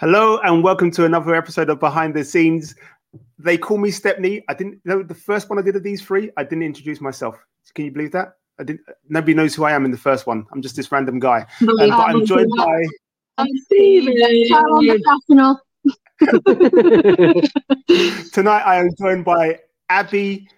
[0.00, 2.74] Hello and welcome to another episode of Behind the Scenes.
[3.38, 4.44] They call me Stepney.
[4.48, 6.30] I didn't know the first one I did of these three.
[6.36, 7.36] I didn't introduce myself.
[7.74, 8.34] Can you believe that?
[8.60, 8.80] I didn't.
[9.08, 10.44] Nobody knows who I am in the first one.
[10.52, 11.46] I'm just this random guy.
[11.62, 12.84] Um, but I'm joined by.
[13.38, 14.14] I'm Steven.
[18.32, 20.48] Tonight I am joined by Abi,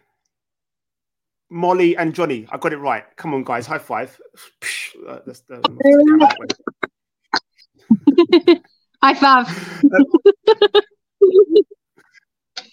[1.51, 2.47] Molly, and Johnny.
[2.51, 3.05] I got it right.
[3.17, 3.67] Come on, guys!
[3.67, 4.19] High five.
[5.07, 5.61] Uh, that's- uh,
[9.03, 9.83] High five.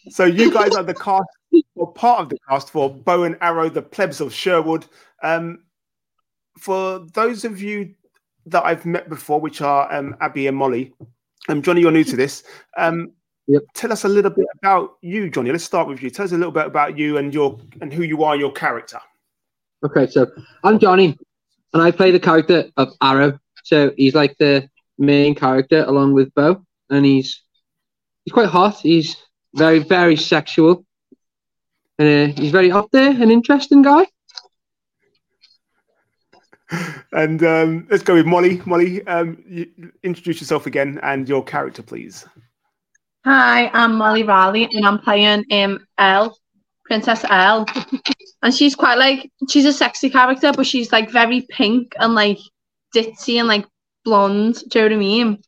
[0.10, 1.28] So you guys are the cast
[1.76, 4.86] or part of the cast for Bow and Arrow, the plebs of Sherwood.
[5.24, 5.64] Um,
[6.60, 7.94] for those of you
[8.48, 10.94] that I've met before, which are um, Abi and Molly,
[11.50, 12.44] um, Johnny, you're new to this.
[12.78, 13.12] Um,
[13.48, 13.62] Yep.
[13.74, 15.52] Tell us a little bit about you, Johnny.
[15.52, 16.10] Let's start with you.
[16.10, 19.00] Tell us a little bit about you and your and who you are, your character.
[19.86, 20.28] Okay, so
[20.66, 21.18] I'm Johnny,
[21.74, 23.40] and I play the character of Arrow.
[23.64, 27.42] So he's like the main character along with Bow, and he's
[28.26, 28.82] he's quite hot.
[28.82, 29.16] He's
[29.58, 30.86] very very sexual,
[32.00, 34.06] and uh, he's very up there, an interesting guy.
[37.14, 38.62] And um, let's go with Molly.
[38.66, 39.68] Molly, um, you,
[40.04, 42.26] introduce yourself again and your character, please.
[43.26, 46.38] Hi, I'm Molly Riley, and I'm playing um Elle,
[46.86, 47.66] Princess Elle,
[48.42, 52.40] and she's quite like she's a sexy character, but she's like very pink and like
[52.96, 53.66] ditzy and like
[54.04, 54.62] blonde.
[54.70, 55.42] Do you know what I mean?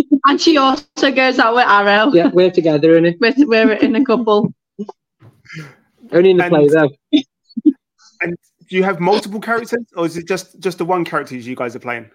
[0.26, 2.12] and she also goes out with Arrow.
[2.12, 3.16] Yeah, we're together in.
[3.20, 4.52] We're, we're in a couple.
[6.12, 6.90] Only in the And- play though.
[8.22, 8.36] And
[8.68, 11.74] do you have multiple characters, or is it just just the one character you guys
[11.74, 12.10] are playing?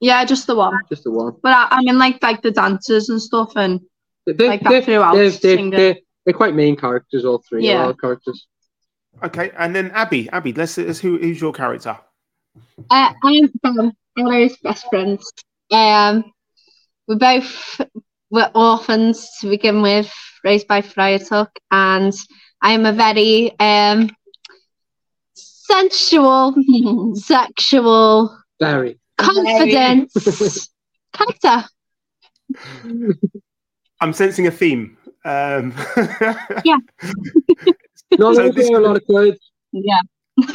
[0.00, 0.78] Yeah, just the one.
[0.88, 1.36] Just the one.
[1.42, 3.80] But I, I'm in like like the dancers and stuff, and
[4.26, 7.64] They're, Like they're, throughout, they're, they're, they're, they're quite main characters, all three.
[7.66, 7.72] Yeah.
[7.72, 7.86] Yeah.
[7.86, 8.46] All characters.
[9.22, 10.30] Okay, and then Abi.
[10.30, 11.98] Abi, let's, let's who, who's your character?
[12.90, 15.32] Uh, I'm Sam, Arrow's best friends.
[15.70, 16.32] Um,
[17.08, 17.80] we're both
[18.30, 20.12] we're orphans to begin with,
[20.44, 22.12] raised by Friar Tuck, and
[22.60, 24.10] I am a very um
[25.34, 26.54] sensual,
[27.14, 28.98] sexual, Very.
[29.16, 30.12] confident
[31.14, 31.64] character.
[34.00, 34.96] I'm sensing a theme.
[35.24, 35.74] Um,
[36.64, 36.76] yeah.
[38.12, 39.38] Not So so this- a lot of clothes.
[39.72, 40.00] Yeah.
[40.40, 40.48] so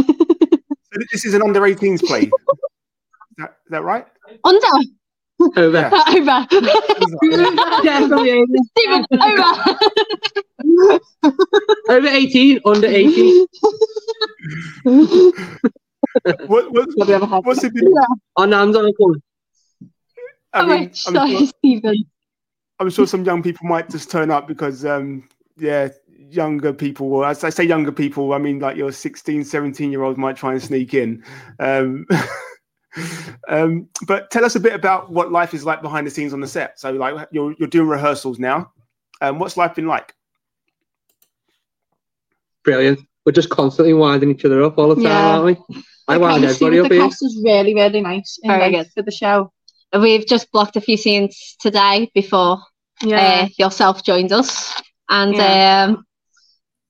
[1.12, 2.22] this is an under 18s play.
[2.22, 2.32] Is
[3.38, 4.08] that, is that right?
[4.44, 4.68] Under,
[5.58, 5.78] Over.
[5.78, 6.04] Yeah.
[6.10, 6.48] over.
[7.84, 8.46] Definitely
[8.78, 9.80] Stephen, over.
[11.90, 13.46] over 18, under 18.
[14.86, 17.44] What, what, Probably have a half.
[17.46, 17.92] what's it been?
[18.38, 19.20] Our nan's on a corner.
[20.54, 21.96] I Oh, mean, wait, I'm, sorry, sure, Stephen.
[22.80, 25.28] I'm sure some young people might just turn up because, um,
[25.58, 25.90] yeah,
[26.30, 30.04] younger people, well, as I say younger people, I mean like your 16, 17 year
[30.04, 31.24] olds might try and sneak in.
[31.60, 32.06] Um,
[33.48, 36.40] um, but tell us a bit about what life is like behind the scenes on
[36.40, 36.80] the set.
[36.80, 38.72] So, like, you're, you're doing rehearsals now.
[39.22, 40.14] Um, what's life been like?
[42.64, 43.00] Brilliant.
[43.26, 45.28] We're just constantly winding each other up all the time, Yeah.
[45.38, 45.58] aren't we?
[46.08, 47.04] I The wound chemistry everybody with up the here.
[47.06, 48.40] cast is really really nice.
[48.44, 48.92] in, Very like, good.
[48.94, 49.52] for the show.
[49.98, 52.60] We've just blocked a few scenes today before
[53.02, 54.74] Yeah, uh, yourself joined us,
[55.10, 55.86] and Yeah.
[55.90, 56.06] um,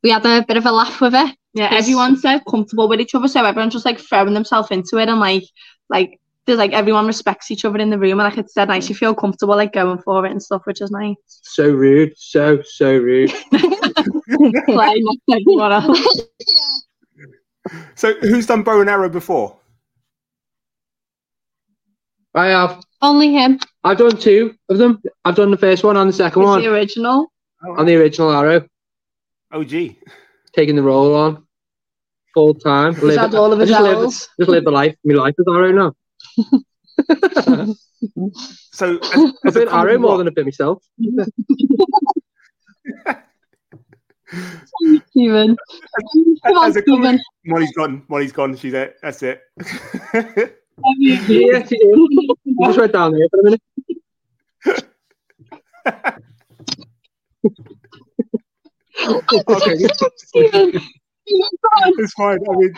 [0.04, 1.36] we had a bit of a laugh with it.
[1.54, 1.70] yeah.
[1.72, 5.20] Everyone's so comfortable with each other, so everyone's just like throwing themselves into it, and
[5.20, 5.44] like
[5.94, 8.90] like there's like everyone respects each other in the room, and like it's dead nice.
[8.90, 11.16] You feel comfortable like going for it and stuff, which is nice.
[11.28, 12.18] So rude.
[12.18, 13.30] So, so rude.
[13.30, 16.22] Play next to everyone else.
[17.96, 19.56] So, who's done bow and arrow before?
[22.36, 22.84] I have.
[23.02, 23.60] Only him.
[23.86, 25.02] I've done two of them.
[25.24, 27.32] I've done the first one and the second It's one the original.
[27.66, 27.78] Oh.
[27.80, 28.68] on the original Arrow,
[29.54, 29.98] Oh, gee.
[30.54, 31.46] taking the role on
[32.34, 32.96] full time.
[32.96, 34.96] He's had all of I just live, just live the life.
[35.04, 35.94] My life is Arrow now.
[38.72, 40.84] So, as, I've as a been Arrow comedy more than a bit myself.
[45.10, 45.56] Stephen.
[46.46, 47.02] Come on, as a Stephen.
[47.02, 48.04] comedy, Molly's gone.
[48.08, 48.56] Molly's gone.
[48.58, 48.98] She's it.
[49.02, 49.42] That's it.
[51.00, 52.00] Yeah, she did.
[52.64, 53.62] Just went down there for a minute.
[59.08, 59.78] okay,
[60.18, 60.82] Stephen.
[61.26, 62.40] It's fine.
[62.50, 62.74] I mean,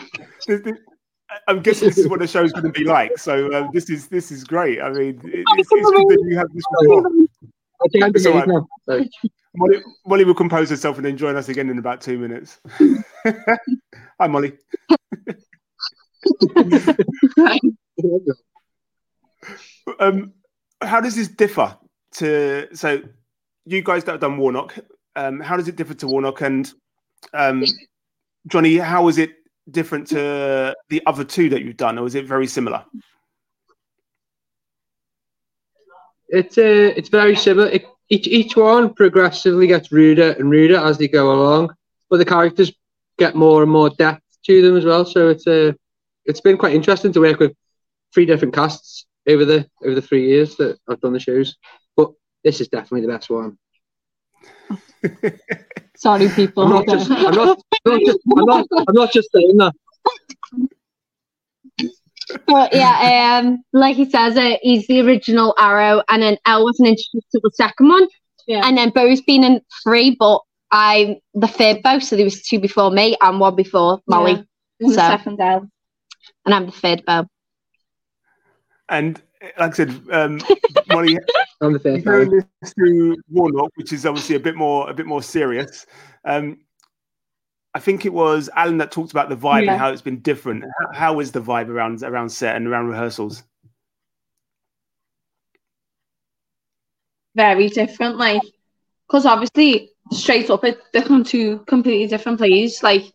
[0.46, 0.78] this, this,
[1.48, 3.18] I'm guessing this is what the show's going to be like.
[3.18, 4.80] So um, this is this is great.
[4.80, 7.10] I mean, it, it's, it's good that you have this rapport.
[7.84, 8.48] I can't It's all right.
[8.48, 8.66] now.
[8.88, 9.10] Sorry.
[9.56, 12.60] Molly, Molly will compose herself and then join us again in about two minutes.
[14.20, 14.52] Hi, Molly.
[20.00, 20.32] Um,
[20.82, 21.78] how does this differ
[22.14, 23.00] to so
[23.64, 24.74] you guys that have done Warnock?
[25.14, 26.70] Um, how does it differ to Warnock and
[27.32, 27.62] um,
[28.46, 28.76] Johnny?
[28.76, 29.32] How is it
[29.70, 32.84] different to the other two that you've done, or is it very similar?
[36.28, 37.68] It's uh, it's very similar.
[37.68, 41.74] It, each each one progressively gets ruder and ruder as they go along,
[42.10, 42.72] but the characters
[43.18, 45.04] get more and more depth to them as well.
[45.04, 45.72] So it's uh,
[46.24, 47.54] it's been quite interesting to work with
[48.12, 51.56] three different casts over the over the three years that I've done the shows.
[51.96, 52.12] But
[52.44, 53.58] this is definitely the best one.
[55.96, 56.64] Sorry, people.
[56.64, 59.72] I'm not just I'm not, I'm not just I'm not, I'm not just saying that.
[62.46, 66.88] But yeah, um, like he says, uh, he's the original Arrow, and then Elle wasn't
[66.88, 68.08] introduced to the second one,
[68.48, 68.62] Yeah.
[68.66, 70.40] and then Bow's been in three, but
[70.72, 74.42] I'm the third Bow, so there was two before me and one before Molly, Yeah.
[74.80, 75.68] In the So- second Elle.
[76.44, 77.26] and I'm the third Bow.
[78.88, 79.20] And
[79.58, 80.40] like I said, um,
[80.88, 81.16] Molly,
[81.60, 85.06] I'm the first comparing this to Warnock, which is obviously a bit more a bit
[85.06, 85.86] more serious.
[86.24, 86.58] Um,
[87.74, 89.72] I think it was Alan that talked about the vibe Yeah.
[89.72, 90.64] and how it's been different.
[90.64, 93.42] How, how is the vibe around around set and around rehearsals?
[97.36, 98.16] very different.
[98.16, 98.42] Like,
[99.06, 102.82] because obviously, straight up, it they come two completely different plays.
[102.82, 103.12] Like,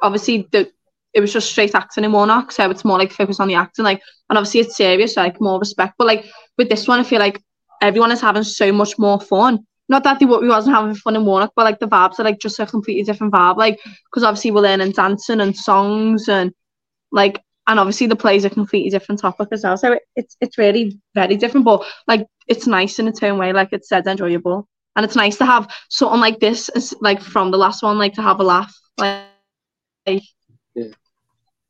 [0.00, 0.70] obviously, the
[1.14, 3.84] it was just straight acting in Warnock, so it's more like focus on the acting.
[3.84, 5.94] Like, and obviously, it's serious, like more respect.
[5.98, 6.26] But like
[6.56, 7.42] with this one, I feel like
[7.82, 9.66] everyone is having so much more fun.
[9.88, 12.58] Not that we wasn't having fun in Warnock, but like the vibes are like just
[12.60, 13.56] a completely different vibe.
[13.56, 13.78] Like,
[14.10, 16.52] because obviously we're learning dancing and songs and
[17.10, 19.76] like and obviously the plays a completely different topic as well.
[19.76, 23.52] So it, it's it's really very different, but like it's nice in its own way.
[23.52, 26.70] Like it's said, enjoyable, and it's nice to have something like this,
[27.00, 28.74] like from the last one, like to have a laugh.
[28.98, 29.26] Like,
[30.06, 30.22] like
[30.74, 30.88] Yeah.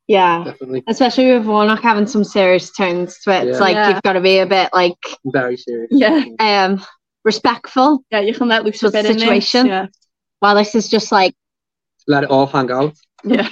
[0.09, 3.61] Yeah, Definitely Especially with Warnock having some serious tones to it, it's Yeah.
[3.61, 3.89] like Yeah.
[3.91, 4.95] you've got to be a bit like
[5.27, 5.89] very serious.
[5.91, 6.85] yeah, um
[7.25, 8.05] respectful.
[8.11, 8.21] yeah.
[8.21, 9.67] You can let loose So a bit in this, situation.
[9.67, 9.87] Yeah,
[10.41, 11.35] While this is just like
[12.09, 12.95] Let it all hang out.
[13.25, 13.49] yeah,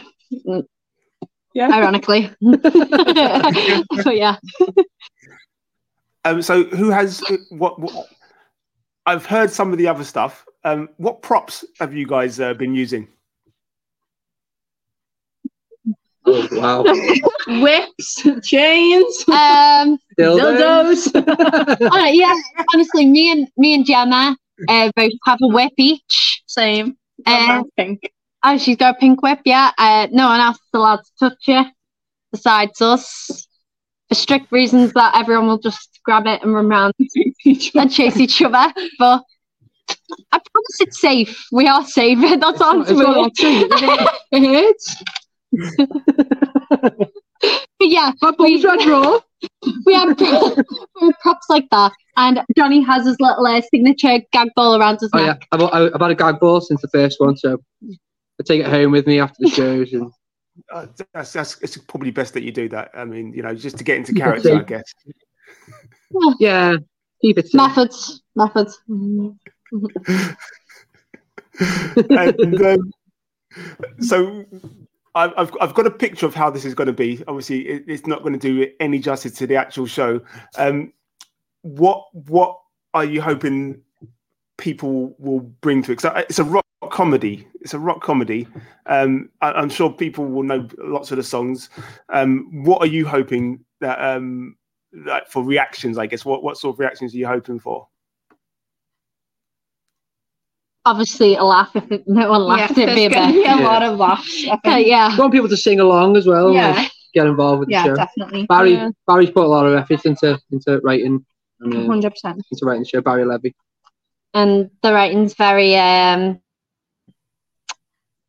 [1.55, 1.71] yeah.
[1.73, 4.37] ironically, but yeah.
[6.25, 8.07] Um, so who has what, what?
[9.07, 10.45] I've heard some of the other stuff.
[10.65, 13.09] Um, what props have you guys uh, been using?
[16.27, 16.83] Oh wow.
[17.63, 21.11] Whips, chains, Um, dildos.
[21.93, 22.35] oh, yeah,
[22.75, 24.37] honestly, me and me and Gemma
[24.69, 26.43] uh, both have a whip each.
[26.47, 26.97] Same.
[27.27, 28.01] Uh, pink.
[28.45, 29.71] oh, she's got a pink whip, yeah.
[29.79, 31.67] Uh, no one else is allowed to touch it
[32.33, 33.47] besides us.
[34.09, 36.95] For strict reasons that everyone will just grab it and run around
[37.45, 38.73] and chase each other.
[38.99, 39.23] But
[40.33, 41.47] I promise it's safe.
[41.53, 42.19] We are safe.
[42.41, 43.33] That's sounds It's not weird.
[44.33, 44.97] it hurts.
[45.53, 47.09] But
[47.81, 49.21] yeah, we, draw.
[49.87, 51.93] we have we have props like that.
[52.17, 55.37] And Johnny has his little uh, signature gag ball around his Oh yeah.
[55.53, 58.93] I've, I've had a gag ball since the first one, so I take it home
[58.93, 59.93] with me after the shows.
[59.93, 60.11] And
[60.71, 62.91] Uh, that's, that's it's probably best that you do that.
[62.93, 64.85] I mean, you know, just to get into character, I guess.
[66.39, 66.77] yeah,
[67.23, 67.49] keep it.
[67.55, 68.23] Methods.
[68.37, 68.79] Methods.
[68.89, 69.39] and
[72.63, 72.93] um,
[74.01, 74.45] so
[75.15, 77.23] I've, I've got a picture of how this is going to be.
[77.27, 80.21] Obviously, it, it's not going to do any justice to the actual show.
[80.57, 80.93] Um,
[81.63, 82.59] what what
[82.95, 83.81] are you hoping
[84.57, 85.97] people will bring to it?
[86.01, 87.47] 'Cause it's a rock comedy.
[87.61, 88.47] It's a rock comedy.
[88.87, 91.71] Um, I, I'm sure people will know lots of the songs.
[92.09, 94.57] Um, what are you hoping that um,
[94.93, 95.99] like for reactions?
[95.99, 97.89] I guess what what sort of reactions are you hoping for?
[100.91, 101.71] Obviously, a laugh.
[101.75, 103.43] If it, no one laughed, yeah, it'd be a there's gonna bit.
[103.45, 103.69] be a Yeah.
[103.71, 104.47] lot of laughs.
[104.67, 105.09] Uh, yeah.
[105.13, 106.53] I want people to sing along as well.
[106.53, 106.71] Yeah.
[106.75, 107.95] like, get involved with the yeah, show.
[107.95, 108.47] definitely.
[108.47, 108.91] Barry Yeah.
[109.07, 111.25] Barry's put a lot of effort into into writing
[111.61, 112.43] and, uh, Hundred percent.
[112.51, 113.01] into writing the show.
[113.01, 113.55] Barry Levy.
[114.35, 116.41] and the writing's very um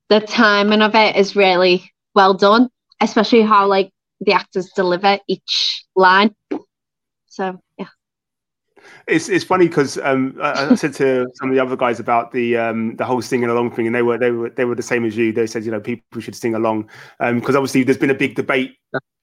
[0.10, 2.70] the timing of it is really well done
[3.02, 3.90] especially how like
[4.20, 6.34] the actors deliver each line
[7.28, 7.71] so yeah
[9.08, 12.32] It's it's funny because um, I, I said to some of the other guys about
[12.32, 14.84] the um, the whole singing along thing, and they were they were they were the
[14.84, 15.32] same as you.
[15.32, 18.78] They said you know people should sing along because obviously there's been a big debate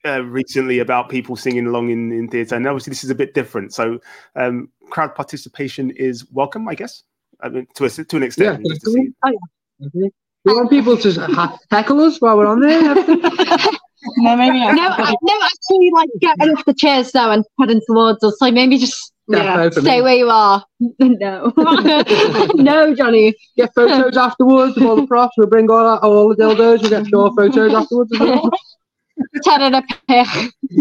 [0.05, 3.33] uh, recently about people singing along in in theatre, and obviously this is a bit
[3.33, 3.73] different.
[3.73, 3.99] So
[4.35, 7.03] um, crowd participation is welcome, I guess,
[7.41, 8.61] I mean, to a to an extent.
[8.63, 10.11] Yeah, just to see.
[10.45, 12.95] We want people to ha- heckle us while we're on there.
[14.17, 14.75] No, maybe not.
[14.75, 18.53] no I, no actually like getting off the chairs now and heading towards us like
[18.53, 19.69] maybe just Yeah.
[19.69, 20.01] Stay me.
[20.01, 20.65] where you are.
[20.99, 21.53] no.
[22.55, 23.35] no, Johnny.
[23.55, 25.35] Get photos afterwards of all the props.
[25.37, 26.81] We'll bring all, our, all the dildos.
[26.81, 28.49] We'll get your photos afterwards as well.
[29.43, 30.27] Ten and a pick.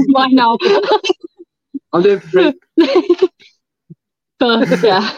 [0.08, 0.60] Why not?
[1.92, 2.54] I'm doing for free.
[4.38, 5.10] But yeah.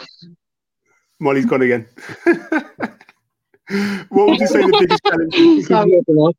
[1.19, 1.87] Molly's gone again.
[4.09, 5.35] what would you say the biggest challenge?
[5.35, 5.67] is?
[5.67, 6.01] Sorry.
[6.07, 6.35] What-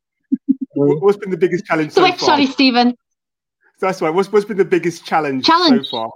[0.75, 2.30] What's been the biggest challenge so Switch, far?
[2.30, 2.96] sorry, Stephen.
[3.80, 4.11] That's right.
[4.12, 5.87] What's what's been the biggest challenge, Challenge.
[5.87, 6.11] so far?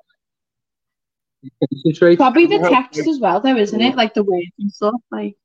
[1.71, 2.17] Concentrate.
[2.17, 3.97] Probably the text as well, though, isn't it?
[3.97, 5.01] Like the words and stuff.
[5.11, 5.37] Like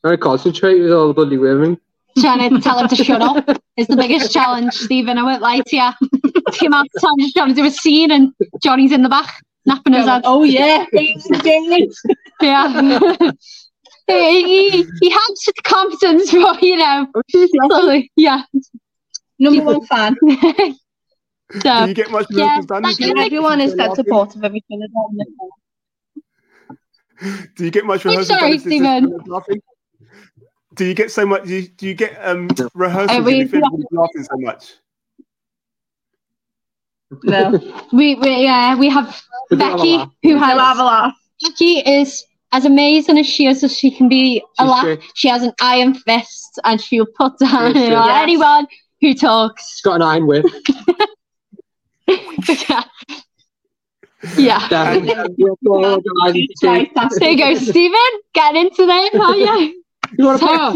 [0.00, 1.78] Trying to concentrate with all the bloody women.
[2.18, 5.18] Trying to tell him to shut up is the biggest challenge, Stephen.
[5.18, 5.90] I won't lie to you.
[6.00, 8.32] The amount of times he's trying to do a scene and
[8.62, 10.22] Johnny's in the back, napping his head.
[10.24, 10.86] oh yeah,
[12.40, 12.80] Yeah.
[14.06, 17.06] he, he, he has the competence for, you know.
[17.62, 18.42] Oh, yeah.
[19.38, 20.16] number one fan.
[21.52, 22.82] Do So, you get much yeah, rehearsals done?
[22.82, 24.82] that- Do you- Everyone is that supportive of everything.
[24.82, 25.10] as well.
[27.56, 29.18] Do you get much I'm sorry, Stephen.
[30.74, 31.44] Do you get so much?
[31.44, 34.74] Do you, do you get um rehearsals we- if everyone's laughing so much?
[37.22, 37.52] No,
[37.92, 41.14] we, we, yeah, we have We do have Becky, who I'll have a laugh.
[41.40, 44.82] Becky is as amazing as she is as she can be a laugh.
[44.82, 45.00] great.
[45.14, 48.22] She has an iron fist and she'll put down you know, yes.
[48.22, 48.66] anyone
[49.00, 49.70] who talks.
[49.70, 50.44] She's got an iron whip.
[52.68, 52.84] yeah.
[54.36, 54.68] yeah.
[54.68, 55.12] Definitely.
[55.12, 58.00] And, We're all organising to Right, see- that's There you go, Stephen.
[58.34, 59.82] Getting into there, are you?
[60.18, 60.74] You want to pass?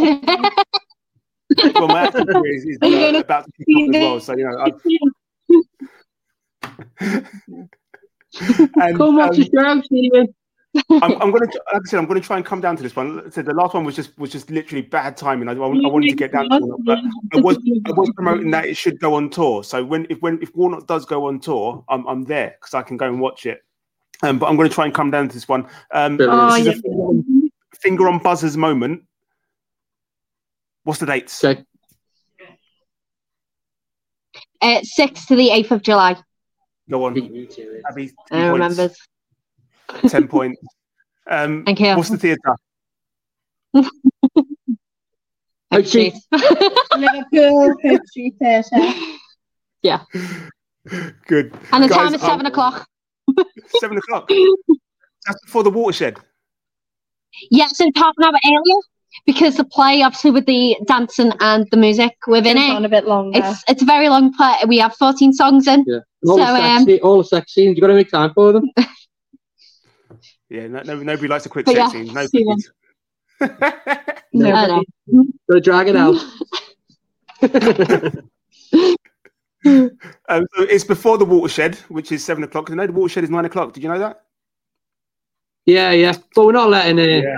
[1.74, 4.20] well, my acting career is, is Are uh, gonna about to kick off as well.
[4.20, 4.72] So you know, I've,
[8.76, 10.34] and, Come watch um, the show, Stephen.
[10.90, 13.16] I'm, I'm gonna, like I said, I'm gonna try and come down to this one.
[13.16, 15.48] Like I said the last one was just was just literally bad timing.
[15.48, 16.98] I, I, I wanted to get down to it, but
[17.34, 19.64] I was I was promoting that it should go on tour.
[19.64, 22.82] So when if when if Warnock does go on tour, I'm I'm there because I
[22.82, 23.62] can go and watch it.
[24.22, 25.66] Um, but I'm going to try and come down to this one.
[25.92, 26.40] Um, Brilliant.
[26.40, 26.72] Oh, this is yeah.
[26.72, 27.50] a finger on,
[27.80, 29.04] finger on buzzers moment.
[30.84, 31.42] What's the dates?
[31.42, 31.64] Okay.
[34.62, 36.16] Uh, 6th to the 8th of July.
[36.90, 38.12] Go on, Abi.
[38.30, 38.90] I remember.
[39.94, 40.12] Points.
[40.12, 40.60] Ten points.
[41.30, 41.94] Um, Thank you.
[41.96, 42.56] what's the theatre?
[45.72, 46.14] Oak Street.
[46.96, 48.68] Liverpool, Hope Street Theatre.
[49.82, 50.00] Yeah.
[51.26, 51.54] Good.
[51.72, 52.86] and the Guys, time is 7 um, o'clock.
[53.80, 54.28] Seven o'clock.
[55.26, 56.18] That's before the watershed.
[57.50, 58.80] Yeah, so it's half an hour earlier
[59.24, 62.90] because the play, obviously, with the dancing and the music within Goes on it, a
[62.90, 63.40] bit longer.
[63.42, 64.54] it's it's a very long play.
[64.68, 65.82] We have 14 songs in.
[65.88, 66.00] Yeah.
[66.20, 68.10] And all, So, the sex, um, scene- all the sex scenes, you got to make
[68.10, 68.64] time for them.
[70.50, 72.28] Yeah, no, no, nobody likes a quick But sex yeah, scene.
[72.28, 72.44] see
[74.32, 74.72] Nobody.
[74.72, 74.82] No.
[75.16, 75.60] I know.
[75.60, 76.16] drag it out.
[80.28, 82.68] um, so it's before the watershed, which is seven o'clock.
[82.68, 83.72] You know the watershed is nine o'clock.
[83.72, 84.22] Did you know that?
[85.66, 86.14] yeah, yeah.
[86.34, 87.22] But we're not letting in.
[87.22, 87.36] Yeah.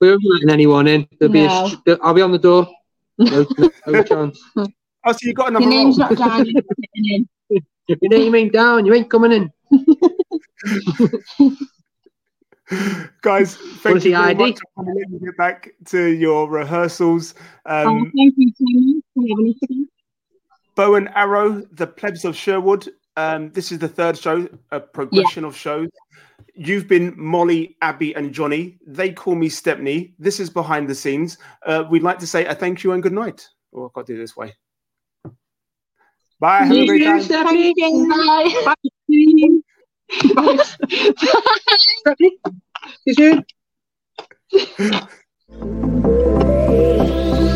[0.00, 1.08] We won't letting anyone in.
[1.18, 1.68] There'll be a No.
[1.68, 2.68] sh- I'll be on the door.
[3.18, 4.40] No, no, no chance.
[4.56, 4.66] Oh,
[5.12, 6.08] so you got another Your name's role.
[6.08, 6.46] not down.
[6.46, 7.62] you're sitting in.
[7.86, 8.86] Your name ain't down.
[8.86, 9.50] You ain't coming in.
[13.22, 14.38] Guys, thank is you the very ID?
[14.38, 14.58] much.
[14.76, 17.34] I'm going to let you get back to your rehearsals.
[17.66, 19.88] Oh, Um, thank you so much for having us.
[20.76, 22.88] Bow and Arrow, the plebs of Sherwood.
[23.16, 25.88] Um, this is the third show, a progression of shows.
[26.54, 28.78] You've been Molly, Abi, and Johnny.
[28.86, 30.14] They call me Stepney.
[30.18, 31.38] This is behind the scenes.
[31.66, 33.48] Uh, we'd like to say a thank you and good night.
[33.74, 34.54] Oh, I've got to do this way.
[36.38, 36.58] Bye.
[36.64, 37.20] Have a great time.
[37.22, 37.74] Stephanie.
[37.78, 38.84] Bye.
[43.04, 43.44] you soon.